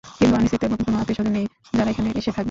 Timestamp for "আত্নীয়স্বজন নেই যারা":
0.97-1.89